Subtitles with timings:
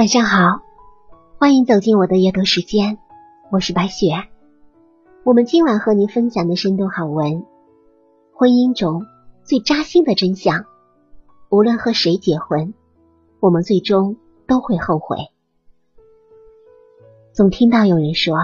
[0.00, 0.62] 晚上好，
[1.38, 2.96] 欢迎走进我的阅读时间，
[3.50, 4.14] 我是白雪。
[5.24, 7.44] 我们今晚和您分享的深度好文：
[8.32, 9.04] 婚姻中
[9.44, 10.64] 最扎心的真相。
[11.50, 12.72] 无论和谁结婚，
[13.40, 15.18] 我们最终都会后悔。
[17.34, 18.38] 总听到有人说，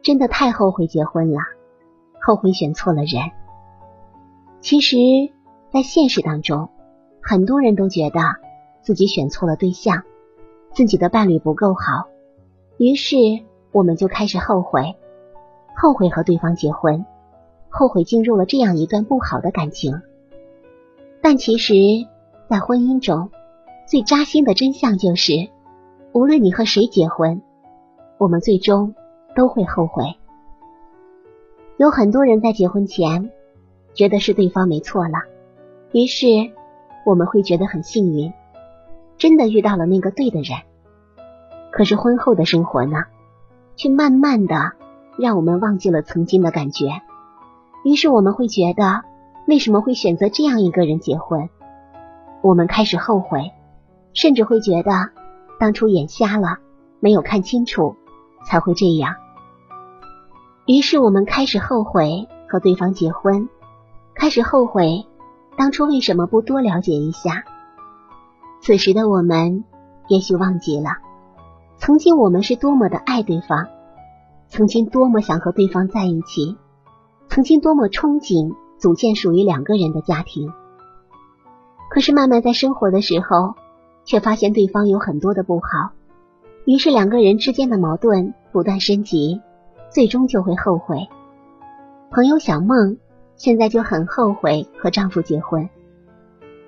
[0.00, 1.40] 真的太后悔结婚了，
[2.22, 3.20] 后悔选错了人。
[4.62, 4.96] 其实，
[5.70, 6.70] 在现实当中，
[7.20, 8.18] 很多人都觉得
[8.80, 10.04] 自己选错了对象。
[10.72, 12.08] 自己的伴侣不够好，
[12.78, 13.16] 于是
[13.72, 14.96] 我们就开始后悔，
[15.76, 17.04] 后悔和对方结婚，
[17.68, 20.00] 后悔进入了这样一段不好的感情。
[21.20, 21.74] 但其实，
[22.48, 23.30] 在婚姻中
[23.86, 25.48] 最扎心的真相就是，
[26.12, 27.42] 无论你和谁结婚，
[28.16, 28.94] 我们最终
[29.34, 30.04] 都会后悔。
[31.76, 33.30] 有很多人在结婚前
[33.92, 35.18] 觉得是对方没错了，
[35.92, 36.26] 于是
[37.04, 38.32] 我们会觉得很幸运。
[39.20, 40.58] 真的遇到了那个对的人，
[41.70, 43.04] 可是婚后的生活呢，
[43.76, 44.72] 却慢慢的
[45.18, 47.02] 让我们忘记了曾经的感觉。
[47.84, 49.02] 于是我们会觉得，
[49.46, 51.50] 为什么会选择这样一个人结婚？
[52.40, 53.52] 我们开始后悔，
[54.14, 54.90] 甚至会觉得
[55.58, 56.56] 当初眼瞎了，
[56.98, 57.96] 没有看清楚，
[58.46, 59.16] 才会这样。
[60.66, 63.50] 于是我们开始后悔和对方结婚，
[64.14, 65.04] 开始后悔
[65.58, 67.44] 当初为什么不多了解一下。
[68.62, 69.64] 此时的我们，
[70.08, 70.98] 也许忘记了，
[71.78, 73.68] 曾经我们是多么的爱对方，
[74.48, 76.58] 曾经多么想和对方在一起，
[77.28, 80.52] 曾经多么憧憬组建属于两个人的家庭。
[81.88, 83.54] 可是慢慢在生活的时候，
[84.04, 85.92] 却发现对方有很多的不好，
[86.66, 89.40] 于是两个人之间的矛盾不断升级，
[89.90, 91.08] 最终就会后悔。
[92.10, 92.98] 朋友小梦
[93.36, 95.70] 现在就很后悔和丈夫结婚，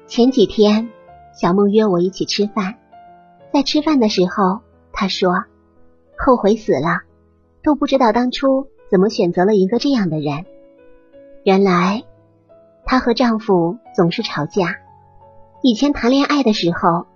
[0.06, 0.88] 前几天。
[1.32, 2.76] 小梦约我一起吃饭，
[3.52, 4.60] 在吃饭的时候，
[4.92, 5.32] 她说
[6.18, 7.00] 后悔死了，
[7.62, 10.44] 都不知道当初怎么选择了一个这样的人。
[11.42, 12.04] 原来
[12.84, 14.76] 她和丈夫总是吵架，
[15.62, 17.06] 以前谈恋爱的时候，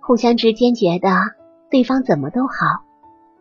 [0.00, 1.08] 互相之间觉得
[1.70, 2.84] 对方怎么都好，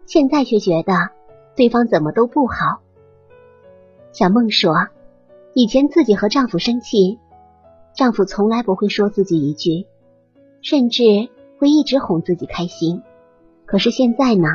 [0.05, 1.11] 现在却觉得
[1.55, 2.81] 对方怎么都不好。
[4.11, 4.87] 小梦说，
[5.53, 7.19] 以前自己和丈夫生气，
[7.93, 9.85] 丈夫从来不会说自己一句。
[10.61, 11.03] 甚至
[11.57, 13.01] 会一直哄自己开心，
[13.65, 14.47] 可是现在呢，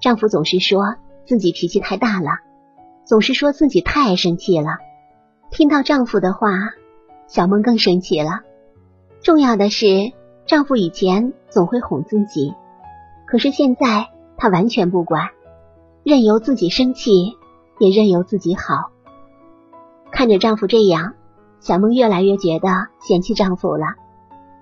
[0.00, 0.96] 丈夫总是说
[1.26, 2.30] 自己脾气太大了，
[3.04, 4.78] 总是说自己太爱生气了。
[5.50, 6.50] 听到丈夫的话，
[7.26, 8.40] 小梦更生气了。
[9.22, 10.12] 重要的是，
[10.46, 12.54] 丈夫以前总会哄自己，
[13.26, 15.30] 可是现在他完全不管，
[16.04, 17.36] 任由自己生气，
[17.78, 18.90] 也任由自己好。
[20.10, 21.14] 看着丈夫这样，
[21.60, 22.68] 小梦越来越觉得
[23.00, 23.94] 嫌弃丈夫了。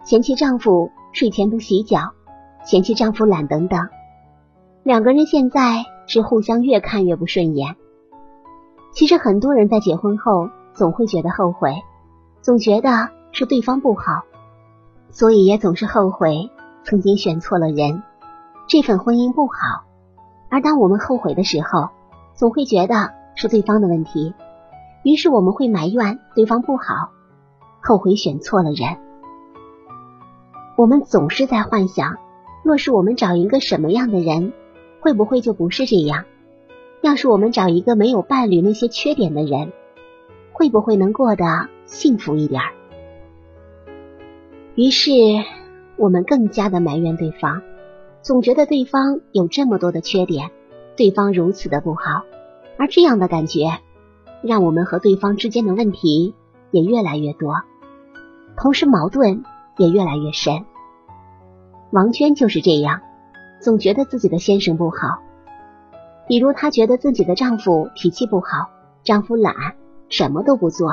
[0.07, 2.13] 嫌弃丈夫睡前不洗脚，
[2.65, 3.89] 嫌弃丈夫懒等等，
[4.85, 7.75] 两个人现在是互相越看越不顺眼。
[8.93, 11.75] 其实很多人在结婚后总会觉得后悔，
[12.41, 14.23] 总觉得是对方不好，
[15.11, 16.53] 所以也总是后悔
[16.85, 18.05] 曾经选错了人，
[18.69, 19.87] 这份婚姻不好。
[20.49, 21.89] 而当我们后悔的时候，
[22.37, 24.35] 总会觉得是对方的问题，
[25.03, 27.11] 于是我们会埋怨对方不好，
[27.83, 29.05] 后悔选错了人。
[30.77, 32.19] 我们总是在幻想，
[32.63, 34.53] 若是我们找一个什么样的人，
[35.01, 36.27] 会不会就不是这样？
[37.01, 39.73] 要是我们找一个没有伴侣那些缺点的人，
[40.53, 41.45] 会不会能过得
[41.87, 42.61] 幸福一点？
[44.75, 45.11] 于是
[45.97, 47.63] 我们更加的埋怨对方，
[48.21, 50.51] 总觉得对方有这么多的缺点，
[50.95, 52.25] 对方如此的不好，
[52.77, 53.79] 而这样的感觉，
[54.43, 56.35] 让我们和对方之间的问题
[56.71, 57.55] 也越来越多，
[58.59, 59.43] 同时矛盾。
[59.77, 60.65] 也越来越深。
[61.91, 63.01] 王娟就是这样，
[63.61, 65.19] 总觉得自己的先生不好，
[66.27, 68.71] 比如她觉得自己的丈夫脾气不好，
[69.05, 69.55] 丈夫懒，
[70.09, 70.91] 什么都不做，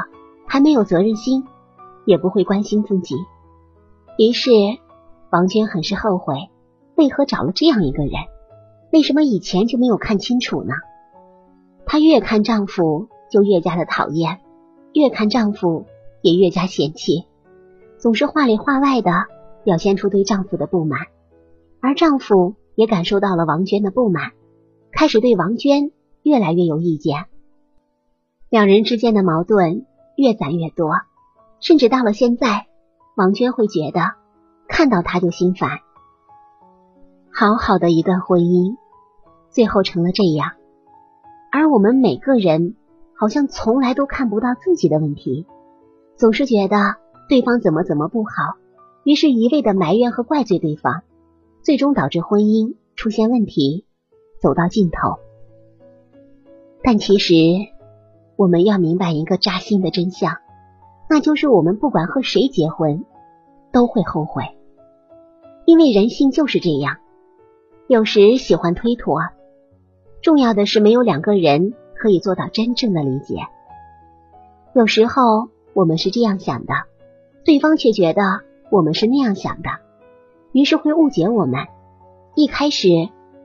[0.48, 1.46] 还没有责任心，
[2.06, 3.16] 也不会关心自己。
[4.18, 4.52] 于是
[5.32, 6.50] 王娟很是后悔，
[6.96, 8.14] 为何找了这样一个人？
[8.92, 10.76] 为什么以前就没有看清楚呢？
[11.88, 14.40] 她越看丈夫就越加的讨厌，
[14.94, 15.86] 越看丈夫
[16.22, 17.26] 也越加嫌弃。
[18.04, 19.12] 总是话里话外的
[19.64, 21.08] 表现出对丈夫的不满，
[21.80, 24.34] 而丈夫也感受到了王娟的不满，
[24.92, 25.90] 开始对王娟
[26.22, 27.28] 越来越有意见。
[28.50, 29.86] 两人之间的矛盾
[30.18, 30.92] 越攒越多，
[31.62, 32.68] 甚至到了现在，
[33.16, 34.02] 王娟会觉得
[34.68, 35.70] 看到他就心烦。
[37.32, 38.76] 好好的一段婚姻，
[39.50, 40.52] 最后成了这样，
[41.54, 42.76] 而我们每个人
[43.18, 45.48] 好像从来都看不到自己的问题，
[46.18, 47.02] 总是觉得。
[47.30, 48.32] 对方怎么怎么不好，
[49.04, 51.02] 于是一味的埋怨和怪罪对方，
[51.62, 53.86] 最终导致婚姻出现问题，
[54.42, 55.20] 走到尽头。
[56.84, 57.34] 但其实，
[58.36, 60.38] 我们要明白一个扎心的真相，
[61.10, 63.06] 那就是我们不管和谁结婚，
[63.72, 64.44] 都会后悔，
[65.66, 66.98] 因为人性就是这样，
[67.88, 69.22] 有时喜欢推脱。
[70.22, 73.36] 重要的是，没有两个人可以做到真正的理解。
[74.76, 76.74] 有时候我们是这样想的，
[77.46, 78.42] 对方却觉得
[78.72, 79.70] 我们是那样想的，
[80.54, 81.68] 于是会误解我们。
[82.36, 82.88] 一开始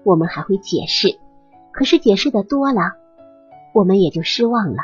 [0.04, 1.18] 我们还会解释，
[1.72, 2.92] 可是解释的多了，
[3.74, 4.82] 我们也就失望了。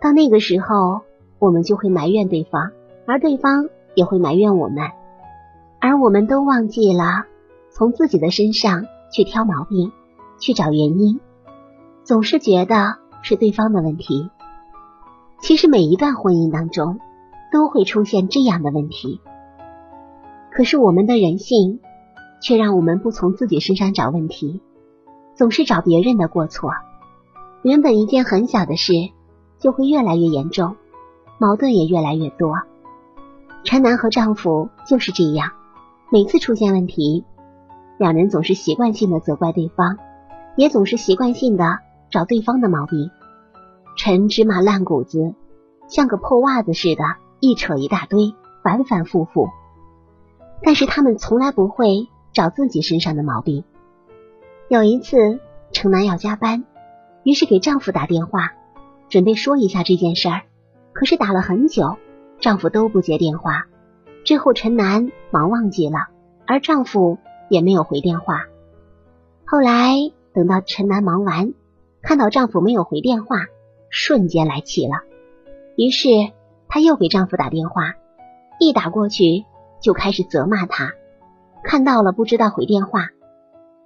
[0.00, 1.02] 到那个时候，
[1.38, 2.70] 我们就会埋怨对方，
[3.06, 4.90] 而对方也会埋怨我们，
[5.80, 7.24] 而我们都忘记了
[7.70, 9.92] 从自己的身上去挑毛病，
[10.38, 11.20] 去找原因，
[12.04, 14.30] 总是觉得是对方的问题。
[15.40, 17.00] 其实每一段婚姻当中
[17.54, 19.20] 都会出现这样的问题，
[20.50, 21.78] 可是我们的人性
[22.42, 24.60] 却让我们不从自己身上找问题，
[25.36, 26.72] 总是找别人的过错。
[27.62, 28.92] 原本一件很小的事，
[29.60, 30.74] 就会越来越严重，
[31.38, 32.56] 矛盾也越来越多。
[33.62, 35.52] 陈楠和丈夫就是这样，
[36.10, 37.24] 每次出现问题，
[37.98, 39.96] 两人总是习惯性的责怪对方，
[40.56, 41.78] 也总是习惯性的
[42.10, 43.12] 找对方的毛病。
[43.96, 45.36] 陈芝麻烂谷子，
[45.86, 47.04] 像个破袜子似的，
[47.44, 49.50] 一扯一大堆，反反复复。
[50.62, 53.64] 但是他们从来不会找自己身上的毛病。
[54.68, 56.64] 有一次，程楠要加班，
[57.22, 58.54] 于是给丈夫打电话，
[59.10, 60.40] 准备说一下这件事儿。
[60.94, 61.98] 可是打了很久，
[62.40, 63.66] 丈夫都不接电话。
[64.24, 66.08] 之后陈楠忙忘记了，
[66.46, 67.18] 而丈夫
[67.50, 68.46] 也没有回电话。
[69.44, 69.92] 后来
[70.32, 71.52] 等到陈楠忙完，
[72.00, 73.36] 看到丈夫没有回电话。
[73.90, 75.02] 瞬间来气了，
[75.76, 76.08] 于是
[76.74, 77.94] 她又给丈夫打电话，
[78.58, 79.44] 一打过去
[79.80, 80.90] 就开始责骂他。
[81.62, 83.10] 看到了不知道回电话，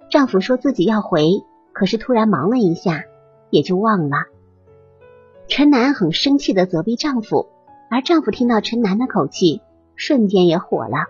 [0.09, 3.03] 丈夫说自己要回，可是突然忙了一下，
[3.51, 4.17] 也就忘了。
[5.47, 7.49] 陈楠很生气的责备丈夫，
[7.91, 9.61] 而丈夫听到陈楠的口气，
[9.95, 11.05] 瞬间也火了，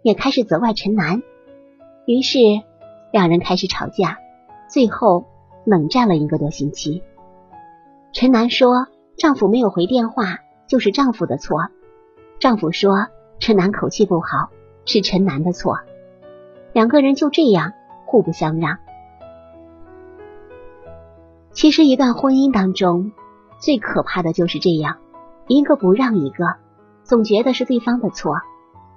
[0.00, 1.22] 也开始责怪陈楠。
[2.06, 2.38] 于是
[3.12, 4.16] 两人开始吵架，
[4.66, 5.26] 最后
[5.66, 7.02] 冷战了一个多星期。
[8.14, 8.86] 陈楠说
[9.18, 10.38] ：“丈夫没有回电话，
[10.68, 11.68] 就是丈夫的错。”
[12.38, 13.08] 丈夫说
[13.40, 14.50] ：“陈楠口气不好，
[14.84, 15.80] 是陈楠的错。”
[16.72, 17.72] 两个人就这样
[18.04, 18.78] 互不相让。
[21.50, 23.10] 其实，一段婚姻当中
[23.58, 24.98] 最可怕的就是这样，
[25.48, 26.44] 一个不让一个，
[27.02, 28.36] 总觉得是对方的错，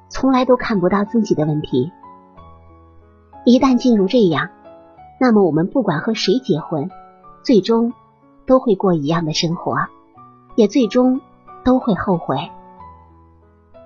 [0.09, 1.91] 从来都看不到自己的问题。
[3.45, 4.49] 一旦进入这样，
[5.19, 6.91] 那么我们不管和谁结婚，
[7.41, 7.93] 最终。
[8.47, 9.77] 都会过一样的生活，
[10.55, 11.21] 也最终
[11.63, 12.37] 都会后悔。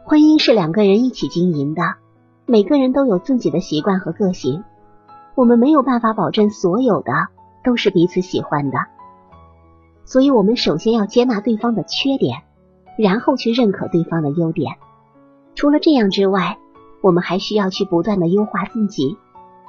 [0.06, 1.82] 婚姻是两个人一起经营的，
[2.46, 4.64] 每个人都有自己的习惯和个性，
[5.36, 7.12] 我们没有办法保证所有的
[7.64, 8.78] 都是彼此喜欢的。
[10.04, 12.44] 所以，我们首先要接纳对方的缺点，
[12.98, 14.76] 然后去认可对方的优点。
[15.56, 16.58] 除了这样之外，
[17.02, 19.18] 我们还需要去不断的优化自己，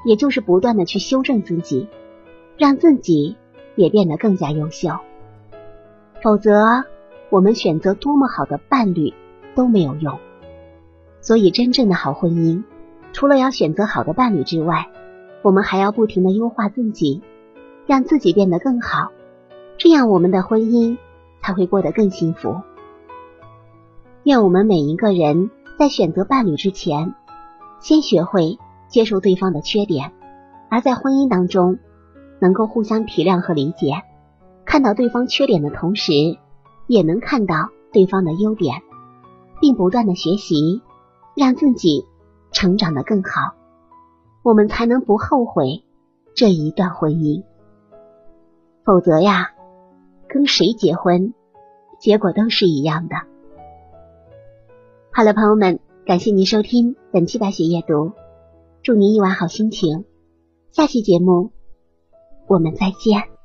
[0.04, 1.88] 也就是不断的去修正自己，
[2.56, 3.36] 让自己。
[3.78, 4.88] 也变得更加优秀，
[6.22, 6.86] 否则
[7.30, 9.12] 我们选择多么好的伴侣
[9.54, 10.18] 都没有用。
[11.20, 12.62] 所以，真正的好婚姻，
[13.12, 14.86] 除了要选择好的伴侣之外，
[15.42, 17.22] 我们还要不停的优化自己，
[17.86, 19.10] 让自己变得更好，
[19.78, 20.98] 这样我们的婚姻
[21.42, 22.60] 才会过得更幸福。
[24.24, 27.14] 愿我们每一个人在选择伴侣之前，
[27.80, 30.12] 先学会接受对方的缺点，
[30.68, 31.78] 而在婚姻当中。
[32.38, 34.02] 能够互相体谅和理解，
[34.66, 36.12] 看到对方缺点的同时，
[36.86, 38.82] 也能看到对方的优点，
[39.60, 40.82] 并不断的学习，
[41.34, 42.06] 让自己
[42.52, 43.54] 成长的更好，
[44.42, 45.84] 我们才能不后悔
[46.34, 47.42] 这一段婚姻。
[48.84, 49.52] 否则呀，
[50.28, 51.34] 跟谁结婚，
[51.98, 53.16] 结果都是一样的。
[55.12, 58.12] 好了，朋友们，感谢您收听本期白雪夜读，
[58.82, 60.04] 祝您一晚好心情，
[60.70, 61.50] 下期节目。
[62.46, 63.35] 我们再见。